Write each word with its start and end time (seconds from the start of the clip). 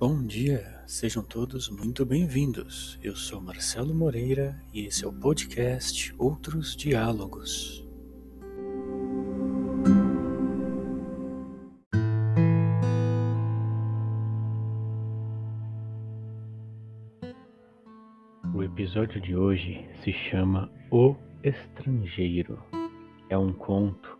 Bom 0.00 0.24
dia, 0.24 0.80
sejam 0.86 1.24
todos 1.24 1.68
muito 1.68 2.06
bem-vindos. 2.06 2.96
Eu 3.02 3.16
sou 3.16 3.40
Marcelo 3.40 3.92
Moreira 3.92 4.56
e 4.72 4.86
esse 4.86 5.04
é 5.04 5.08
o 5.08 5.12
podcast 5.12 6.14
Outros 6.16 6.76
Diálogos. 6.76 7.84
O 18.54 18.62
episódio 18.62 19.20
de 19.20 19.34
hoje 19.34 19.84
se 20.04 20.12
chama 20.30 20.70
O 20.92 21.16
Estrangeiro. 21.42 22.62
É 23.28 23.36
um 23.36 23.52
conto. 23.52 24.16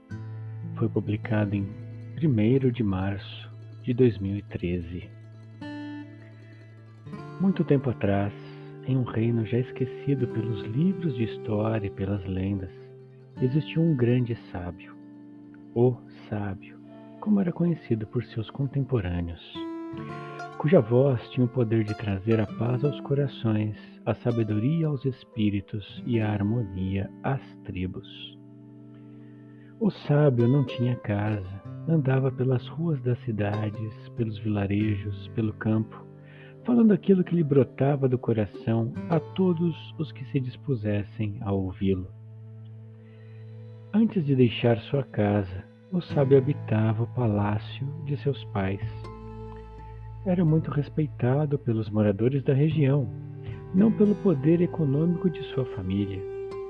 Foi 0.77 0.89
publicado 0.89 1.55
em 1.55 1.69
1 2.21 2.73
de 2.73 2.83
março 2.83 3.49
de 3.85 3.95
2013. 3.95 5.18
Muito 7.41 7.63
tempo 7.63 7.89
atrás, 7.89 8.33
em 8.85 8.97
um 8.97 9.05
reino 9.05 9.47
já 9.47 9.59
esquecido 9.59 10.27
pelos 10.27 10.61
livros 10.67 11.15
de 11.15 11.23
história 11.23 11.87
e 11.87 11.91
pelas 11.91 12.25
lendas, 12.27 12.73
existiu 13.41 13.81
um 13.81 13.95
grande 13.95 14.35
sábio, 14.51 14.93
o 15.73 15.97
sábio, 16.29 16.77
como 17.21 17.41
era 17.41 17.53
conhecido 17.53 18.09
por 18.09 18.25
seus 18.25 18.51
contemporâneos, 18.51 19.41
cuja 20.59 20.81
voz 20.81 21.23
tinha 21.31 21.47
o 21.47 21.49
poder 21.49 21.85
de 21.85 21.97
trazer 21.97 22.41
a 22.41 22.47
paz 22.47 22.85
aos 22.85 23.01
corações, 23.03 23.77
a 24.05 24.15
sabedoria 24.17 24.89
aos 24.89 25.05
espíritos 25.05 26.03
e 26.05 26.19
a 26.21 26.33
harmonia 26.33 27.09
às 27.23 27.41
tribos. 27.63 28.09
O 29.79 29.93
sábio 29.93 30.49
não 30.49 30.65
tinha 30.65 30.97
casa, 30.97 31.63
andava 31.89 32.33
pelas 32.33 32.67
ruas 32.67 33.01
das 33.03 33.19
cidades, 33.21 34.09
pelos 34.17 34.37
vilarejos, 34.41 35.29
pelo 35.37 35.53
campo, 35.53 36.08
falando 36.69 36.93
aquilo 36.93 37.25
que 37.25 37.35
lhe 37.35 37.43
brotava 37.43 38.07
do 38.07 38.19
coração 38.19 38.93
a 39.09 39.19
todos 39.19 39.75
os 39.99 40.13
que 40.13 40.23
se 40.27 40.39
dispusessem 40.39 41.39
a 41.41 41.51
ouvi-lo. 41.51 42.07
Antes 43.91 44.27
de 44.27 44.37
deixar 44.37 44.79
sua 44.81 45.03
casa, 45.03 45.65
o 45.91 46.03
sábio 46.03 46.37
habitava 46.37 47.05
o 47.05 47.15
palácio 47.15 47.87
de 48.05 48.19
seus 48.19 48.45
pais. 48.53 48.83
Era 50.27 50.45
muito 50.45 50.71
respeitado 50.71 51.59
pelos 51.59 51.89
moradores 51.89 52.45
da 52.45 52.53
região, 52.53 53.09
não 53.75 53.91
pelo 53.91 54.15
poder 54.17 54.61
econômico 54.61 55.31
de 55.31 55.43
sua 55.55 55.65
família, 55.75 56.21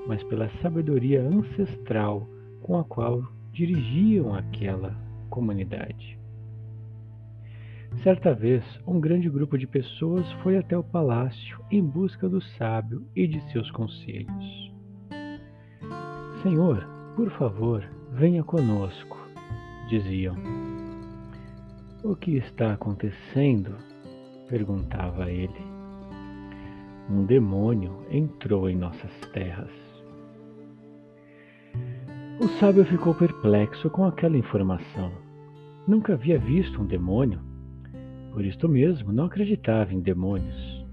mas 0.07 0.23
pela 0.23 0.47
sabedoria 0.61 1.21
ancestral 1.21 2.25
com 2.61 2.79
a 2.79 2.85
qual 2.85 3.21
dirigiam 3.51 4.33
aquela 4.33 4.95
comunidade. 5.29 6.18
Certa 7.97 8.33
vez, 8.33 8.63
um 8.87 8.99
grande 8.99 9.29
grupo 9.29 9.57
de 9.57 9.67
pessoas 9.67 10.31
foi 10.41 10.57
até 10.57 10.77
o 10.77 10.83
palácio 10.83 11.59
em 11.69 11.83
busca 11.83 12.29
do 12.29 12.41
sábio 12.41 13.05
e 13.13 13.27
de 13.27 13.41
seus 13.51 13.69
conselhos. 13.71 14.71
Senhor, 16.41 16.87
por 17.17 17.29
favor, 17.31 17.83
venha 18.13 18.41
conosco, 18.43 19.17
diziam. 19.89 20.37
O 22.03 22.15
que 22.15 22.37
está 22.37 22.73
acontecendo? 22.73 23.75
perguntava 24.47 25.29
ele. 25.29 25.61
Um 27.09 27.25
demônio 27.25 28.05
entrou 28.09 28.69
em 28.69 28.77
nossas 28.77 29.11
terras. 29.33 29.69
O 32.39 32.47
sábio 32.59 32.85
ficou 32.85 33.13
perplexo 33.13 33.89
com 33.89 34.05
aquela 34.05 34.37
informação. 34.37 35.11
Nunca 35.85 36.13
havia 36.13 36.39
visto 36.39 36.81
um 36.81 36.85
demônio 36.85 37.48
por 38.31 38.45
isto 38.45 38.67
mesmo, 38.69 39.11
não 39.11 39.25
acreditava 39.25 39.93
em 39.93 39.99
demônios. 39.99 40.85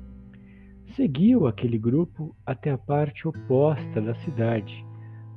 Seguiu 0.94 1.46
aquele 1.46 1.78
grupo 1.78 2.34
até 2.44 2.70
a 2.70 2.78
parte 2.78 3.28
oposta 3.28 4.00
da 4.00 4.14
cidade, 4.16 4.84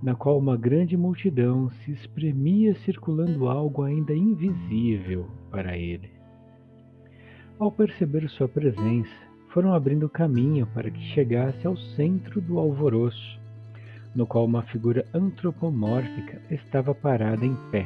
na 0.02 0.16
qual 0.16 0.38
uma 0.38 0.56
grande 0.56 0.96
multidão 0.96 1.70
se 1.70 1.92
espremia 1.92 2.74
circulando 2.76 3.50
algo 3.50 3.84
ainda 3.84 4.14
invisível 4.14 5.28
para 5.52 5.78
ele. 5.78 6.10
Ao 7.60 7.70
perceber 7.70 8.30
sua 8.30 8.48
presença, 8.48 9.14
foram 9.50 9.74
abrindo 9.74 10.08
caminho 10.08 10.66
para 10.68 10.90
que 10.90 11.02
chegasse 11.14 11.68
ao 11.68 11.76
centro 11.76 12.40
do 12.40 12.58
alvoroço, 12.58 13.40
no 14.16 14.26
qual 14.26 14.46
uma 14.46 14.62
figura 14.64 15.06
antropomórfica 15.14 16.42
estava 16.50 16.96
parada 16.96 17.46
em 17.46 17.56
pé. 17.70 17.86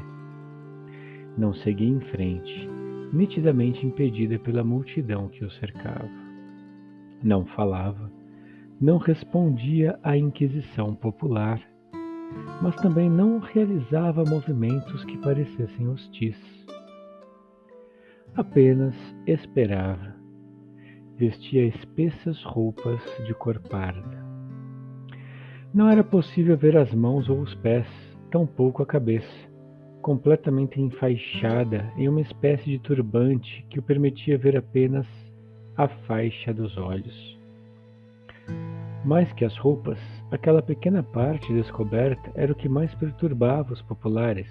Não 1.36 1.54
seguia 1.54 1.90
em 1.90 2.00
frente, 2.00 2.70
nitidamente 3.14 3.86
impedida 3.86 4.40
pela 4.40 4.64
multidão 4.64 5.30
que 5.30 5.46
o 5.46 5.52
cercava. 5.52 6.10
Não 7.24 7.46
falava, 7.46 8.12
não 8.82 8.98
respondia 8.98 9.98
à 10.04 10.18
inquisição 10.18 10.96
popular, 10.96 11.62
mas 12.62 12.76
também 12.78 13.10
não 13.10 13.38
realizava 13.38 14.26
movimentos 14.26 15.06
que 15.06 15.18
parecessem 15.20 15.88
hostis. 15.88 16.38
Apenas 18.36 18.96
esperava. 19.28 20.16
Vestia 21.16 21.68
espessas 21.68 22.44
roupas 22.44 23.00
de 23.28 23.34
cor 23.36 23.60
parda. 23.70 24.24
Não 25.72 25.88
era 25.88 26.04
possível 26.04 26.58
ver 26.58 26.76
as 26.76 26.92
mãos 26.94 27.30
ou 27.30 27.40
os 27.40 27.54
pés, 27.56 27.88
tampouco 28.32 28.82
a 28.82 28.86
cabeça 28.86 29.53
completamente 30.04 30.80
enfaixada 30.82 31.92
em 31.98 32.10
uma 32.10 32.22
espécie 32.22 32.72
de 32.72 32.80
turbante 32.80 33.66
que 33.70 33.80
o 33.80 33.82
permitia 33.82 34.38
ver 34.38 34.58
apenas 34.58 35.08
a 35.78 35.88
faixa 35.88 36.54
dos 36.54 36.78
olhos. 36.78 37.40
Mais 39.06 39.32
que 39.34 39.46
as 39.46 39.58
roupas, 39.58 39.98
aquela 40.30 40.62
pequena 40.62 41.02
parte 41.02 41.52
descoberta 41.54 42.32
era 42.36 42.52
o 42.52 42.56
que 42.56 42.70
mais 42.70 42.94
perturbava 42.96 43.74
os 43.74 43.82
populares, 43.82 44.48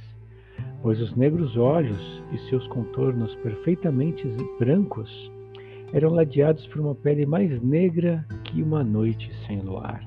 pois 0.81 1.01
os 1.01 1.15
negros 1.15 1.57
olhos 1.57 2.23
e 2.33 2.39
seus 2.49 2.67
contornos 2.69 3.35
perfeitamente 3.37 4.27
brancos 4.59 5.31
eram 5.93 6.11
ladeados 6.11 6.67
por 6.69 6.81
uma 6.81 6.95
pele 6.95 7.27
mais 7.27 7.63
negra 7.63 8.27
que 8.45 8.63
uma 8.63 8.83
noite 8.83 9.31
sem 9.47 9.61
luar. 9.61 10.03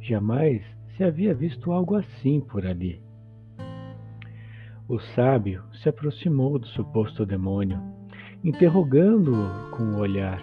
Jamais 0.00 0.62
se 0.96 1.02
havia 1.02 1.34
visto 1.34 1.72
algo 1.72 1.96
assim 1.96 2.40
por 2.40 2.64
ali. 2.64 3.07
O 4.88 4.98
sábio 4.98 5.62
se 5.74 5.90
aproximou 5.90 6.58
do 6.58 6.66
suposto 6.68 7.26
demônio, 7.26 7.78
interrogando-o 8.42 9.70
com 9.70 9.82
o 9.82 9.98
olhar. 9.98 10.42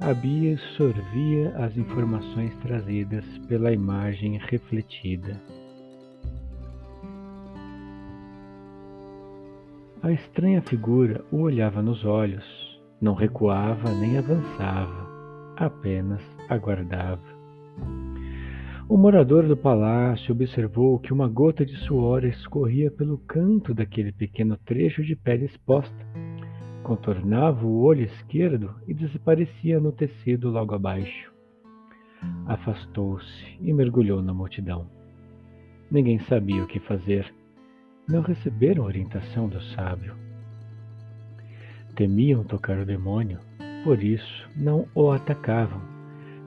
A 0.00 0.12
Bia 0.12 0.58
sorvia 0.76 1.54
as 1.56 1.76
informações 1.76 2.52
trazidas 2.56 3.24
pela 3.46 3.72
imagem 3.72 4.38
refletida. 4.38 5.40
A 10.02 10.10
estranha 10.10 10.60
figura 10.60 11.24
o 11.30 11.42
olhava 11.42 11.80
nos 11.80 12.04
olhos, 12.04 12.44
não 13.00 13.14
recuava 13.14 13.92
nem 13.92 14.18
avançava, 14.18 15.54
apenas 15.56 16.22
aguardava. 16.48 17.29
O 18.90 18.96
morador 18.96 19.46
do 19.46 19.56
palácio 19.56 20.32
observou 20.32 20.98
que 20.98 21.12
uma 21.12 21.28
gota 21.28 21.64
de 21.64 21.76
suor 21.76 22.24
escorria 22.24 22.90
pelo 22.90 23.18
canto 23.18 23.72
daquele 23.72 24.10
pequeno 24.10 24.56
trecho 24.56 25.04
de 25.04 25.14
pele 25.14 25.44
exposta, 25.44 26.06
contornava 26.82 27.64
o 27.64 27.82
olho 27.82 28.02
esquerdo 28.02 28.74
e 28.88 28.92
desaparecia 28.92 29.78
no 29.78 29.92
tecido 29.92 30.50
logo 30.50 30.74
abaixo. 30.74 31.32
Afastou-se 32.46 33.56
e 33.60 33.72
mergulhou 33.72 34.20
na 34.20 34.34
multidão. 34.34 34.88
Ninguém 35.88 36.18
sabia 36.24 36.64
o 36.64 36.66
que 36.66 36.80
fazer. 36.80 37.32
Não 38.08 38.22
receberam 38.22 38.82
orientação 38.82 39.48
do 39.48 39.62
sábio. 39.62 40.16
Temiam 41.94 42.42
tocar 42.42 42.76
o 42.76 42.84
demônio, 42.84 43.38
por 43.84 44.02
isso 44.02 44.50
não 44.56 44.88
o 44.96 45.12
atacavam 45.12 45.99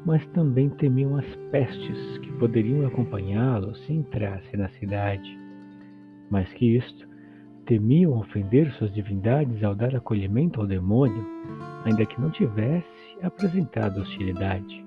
mas 0.06 0.26
também 0.28 0.70
temiam 0.70 1.18
as 1.18 1.36
pestes 1.52 2.18
que 2.20 2.32
poderiam 2.34 2.86
acompanhá-lo 2.86 3.76
se 3.76 3.94
entrasse 3.94 4.56
na 4.58 4.68
cidade. 4.70 5.38
Mais 6.30 6.52
que 6.54 6.78
isto, 6.78 7.08
temiam 7.66 8.18
ofender 8.20 8.72
suas 8.74 8.94
divindades 8.94 9.64
ao 9.64 9.74
dar 9.74 9.96
acolhimento 9.96 10.60
ao 10.60 10.68
demônio, 10.68 11.26
ainda 11.86 12.06
que 12.06 12.20
não 12.20 12.30
tivesse 12.30 12.88
apresentado 13.22 14.02
hostilidade. 14.02 14.86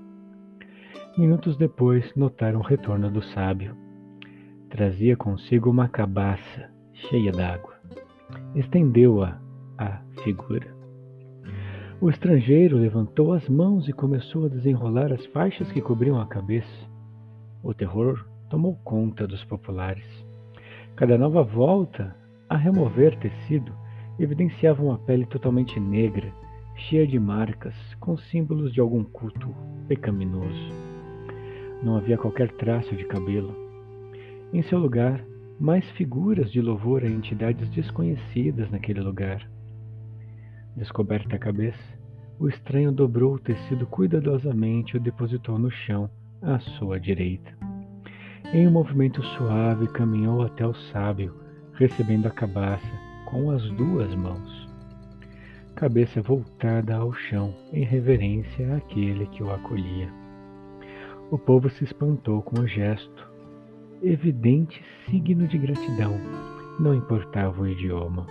Minutos 1.17 1.57
depois, 1.57 2.15
notaram 2.15 2.61
o 2.61 2.63
retorno 2.63 3.11
do 3.11 3.23
sábio. 3.23 3.75
Trazia 4.69 5.17
consigo 5.17 5.71
uma 5.71 5.89
cabaça 5.89 6.71
cheia 6.93 7.33
d'água. 7.33 7.75
Estendeu-a 8.55 9.41
à 9.79 10.03
figura. 10.23 10.76
O 11.99 12.11
estrangeiro 12.11 12.77
levantou 12.77 13.33
as 13.33 13.49
mãos 13.49 13.89
e 13.89 13.93
começou 13.93 14.45
a 14.45 14.49
desenrolar 14.51 15.11
as 15.15 15.25
faixas 15.27 15.73
que 15.73 15.81
cobriam 15.81 16.21
a 16.21 16.27
cabeça. 16.27 16.91
O 17.63 17.73
terror 17.73 18.23
tomou 18.51 18.77
conta 18.85 19.27
dos 19.27 19.43
populares. 19.45 20.05
Cada 20.95 21.17
nova 21.17 21.43
volta 21.43 22.15
a 22.51 22.57
remover 22.57 23.19
tecido 23.19 23.73
evidenciava 24.19 24.83
uma 24.83 24.99
pele 24.99 25.25
totalmente 25.25 25.81
negra, 25.81 26.31
cheia 26.75 27.07
de 27.07 27.19
marcas, 27.19 27.75
com 27.99 28.15
símbolos 28.19 28.75
de 28.75 28.81
algum 28.81 29.03
culto 29.03 29.49
pecaminoso. 29.89 30.71
Não 31.83 31.97
havia 31.97 32.19
qualquer 32.19 32.53
traço 32.57 32.95
de 32.95 33.07
cabelo. 33.07 33.55
Em 34.53 34.61
seu 34.65 34.79
lugar, 34.79 35.25
mais 35.59 35.89
figuras 35.93 36.53
de 36.53 36.61
louvor 36.61 37.03
a 37.05 37.09
entidades 37.09 37.71
desconhecidas 37.71 38.71
naquele 38.71 39.01
lugar. 39.01 39.56
Descoberta 40.77 41.37
a 41.37 41.39
cabeça, 41.39 41.99
o 42.39 42.49
estranho 42.49 42.93
dobrou 42.93 43.37
o 43.37 43.39
tecido 43.39 43.87
cuidadosamente 43.87 44.95
e 44.95 44.99
o 44.99 45.03
depositou 45.03 45.59
no 45.59 45.71
chão, 45.71 46.11
à 46.43 46.59
sua 46.59 47.01
direita. 47.01 47.51
Em 48.53 48.69
um 48.69 48.71
movimento 48.71 49.23
suave, 49.23 49.89
caminhou 49.89 50.43
até 50.43 50.67
o 50.67 50.75
sábio, 50.93 51.35
recebendo 51.73 52.27
a 52.27 52.31
cabaça 52.31 52.87
com 53.25 53.51
as 53.51 53.67
duas 53.71 54.15
mãos. 54.15 54.69
Cabeça 55.75 56.21
voltada 56.21 56.95
ao 56.95 57.11
chão, 57.11 57.55
em 57.73 57.83
reverência 57.83 58.77
àquele 58.77 59.27
que 59.29 59.43
o 59.43 59.51
acolhia. 59.51 60.13
O 61.31 61.39
povo 61.39 61.71
se 61.71 61.85
espantou 61.85 62.43
com 62.43 62.61
o 62.61 62.67
gesto, 62.67 63.31
evidente 64.03 64.85
signo 65.07 65.49
de 65.49 65.57
gratidão, 65.57 66.21
não 66.79 66.95
importava 66.95 67.63
o 67.63 67.67
idioma. 67.67 68.27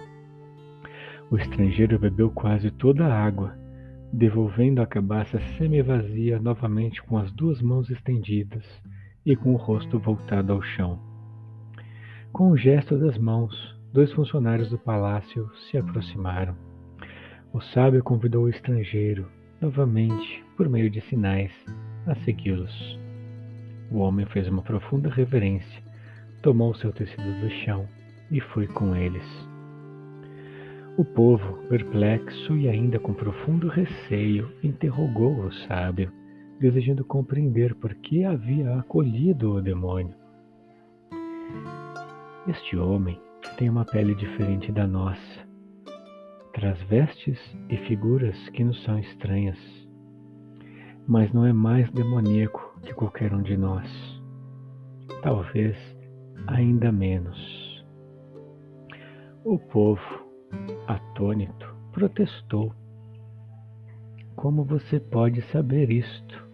O 1.31 1.38
estrangeiro 1.38 1.98
bebeu 1.98 2.30
quase 2.30 2.69
toda 2.72 3.06
a 3.06 3.25
água 3.25 3.57
devolvendo 4.13 4.81
a 4.81 4.88
cabaça 4.88 5.39
semi-vazia 5.57 6.39
novamente 6.39 7.01
com 7.04 7.18
as 7.18 7.31
duas 7.33 7.62
mãos 7.62 7.89
estendidas 7.89 8.63
e 9.25 9.36
com 9.36 9.54
o 9.54 9.57
rosto 9.57 10.00
voltado 10.00 10.54
ao 10.54 10.62
chão. 10.62 11.00
Com 12.31 12.51
o 12.51 12.57
gesto 12.57 12.98
das 12.98 13.18
mãos, 13.18 13.54
dois 13.92 14.12
funcionários 14.13 14.69
do 14.69 14.77
palácio 14.77 15.50
se 15.56 15.77
aproximaram. 15.77 16.56
O 17.51 17.60
sábio 17.60 18.04
convidou 18.04 18.45
o 18.45 18.50
estrangeiro, 18.50 19.28
novamente, 19.60 20.44
por 20.56 20.69
meio 20.69 20.89
de 20.89 21.01
sinais, 21.01 21.51
a 22.06 22.16
segui-los. 22.24 23.00
O 23.92 23.98
homem 23.98 24.25
fez 24.28 24.48
uma 24.48 24.62
profunda 24.62 25.10
reverência, 25.10 25.83
tomou 26.42 26.74
seu 26.75 26.94
tecido 26.94 27.42
do 27.42 27.50
chão 27.50 27.88
e 28.31 28.39
foi 28.39 28.68
com 28.68 28.95
eles. 28.95 29.55
O 30.97 31.03
povo, 31.03 31.57
perplexo 31.68 32.56
e 32.56 32.69
ainda 32.69 32.97
com 32.97 33.13
profundo 33.13 33.68
receio, 33.68 34.50
interrogou 34.63 35.42
o 35.42 35.51
sábio, 35.68 36.09
desejando 36.57 37.03
compreender 37.03 37.75
por 37.75 37.94
que 37.95 38.24
havia 38.24 38.80
acolhido 38.80 39.56
o 39.56 39.62
demônio. 39.62 40.15
Este 42.47 42.77
homem 42.77 43.19
tem 43.57 43.69
uma 43.69 43.83
pele 43.83 44.15
diferente 44.15 44.71
da 44.71 44.88
nossa, 44.88 45.45
traz 46.53 46.81
vestes 46.83 47.39
e 47.69 47.75
figuras 47.75 48.38
que 48.51 48.63
nos 48.63 48.81
são 48.83 48.97
estranhas, 48.97 49.59
mas 51.06 51.33
não 51.33 51.45
é 51.45 51.51
mais 51.51 51.92
demoníaco 51.92 52.74
que 52.83 52.94
qualquer 52.94 53.33
um 53.33 53.42
de 53.42 53.57
nós. 53.57 53.89
Talvez 55.21 55.75
ainda 56.47 56.89
menos. 56.89 57.83
O 59.44 59.59
povo 59.59 60.25
atônito, 60.88 61.74
protestou. 61.92 62.74
Como 64.36 64.63
você 64.63 65.00
pode 65.00 65.42
saber 65.44 65.90
isto? 65.90 66.46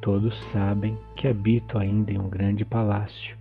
Todos 0.00 0.34
sabem 0.52 0.96
que 1.16 1.28
habito 1.28 1.76
ainda 1.78 2.12
em 2.12 2.18
um 2.18 2.28
grande 2.28 2.64
palácio, 2.64 3.36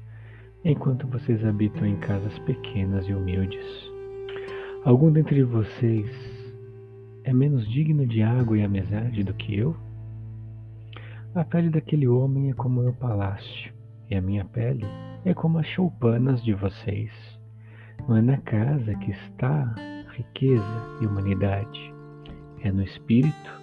enquanto 0.63 1.07
vocês 1.07 1.45
habitam 1.45 1.85
em 1.85 1.95
casas 1.97 2.37
pequenas 2.39 3.07
e 3.07 3.13
humildes. 3.13 3.65
Algum 4.83 5.11
dentre 5.11 5.43
vocês 5.43 6.09
é 7.23 7.31
menos 7.31 7.67
digno 7.69 8.05
de 8.05 8.21
água 8.21 8.57
e 8.57 8.63
amizade 8.63 9.23
do 9.23 9.33
que 9.33 9.57
eu? 9.57 9.75
A 11.33 11.43
pele 11.43 11.69
daquele 11.69 12.07
homem 12.07 12.49
é 12.49 12.53
como 12.53 12.79
o 12.79 12.83
meu 12.83 12.93
palácio, 12.93 13.73
e 14.09 14.15
a 14.15 14.21
minha 14.21 14.45
pele 14.45 14.85
é 15.25 15.33
como 15.33 15.57
as 15.57 15.67
choupanas 15.67 16.43
de 16.43 16.53
vocês. 16.53 17.11
Não 18.07 18.17
é 18.17 18.21
na 18.21 18.37
casa 18.37 18.93
que 18.95 19.11
está 19.11 19.75
riqueza 20.11 20.63
e 21.01 21.07
humanidade, 21.07 21.93
é 22.61 22.71
no 22.71 22.83
espírito 22.83 23.61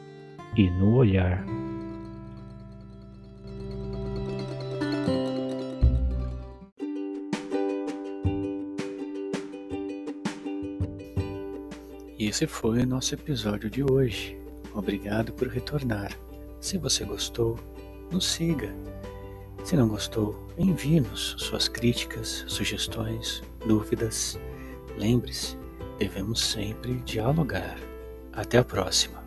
e 0.57 0.69
no 0.69 0.97
olhar. 0.97 1.43
E 12.19 12.27
esse 12.27 12.47
foi 12.47 12.83
o 12.83 12.87
nosso 12.87 13.15
episódio 13.15 13.71
de 13.71 13.83
hoje. 13.83 14.37
Obrigado 14.75 15.33
por 15.33 15.49
retornar. 15.49 16.13
Se 16.61 16.79
você 16.79 17.05
gostou, 17.05 17.59
nos 18.11 18.27
siga 18.27 18.73
se 19.65 19.77
não 19.77 19.89
gostou, 19.89 20.49
envie-nos 20.59 21.37
suas 21.39 21.69
críticas, 21.69 22.45
sugestões, 22.49 23.43
dúvidas. 23.67 24.39
Lembre-se, 24.99 25.57
devemos 25.99 26.41
sempre 26.41 26.95
dialogar. 27.05 27.79
Até 28.33 28.59
a 28.59 28.65
próxima! 28.65 29.22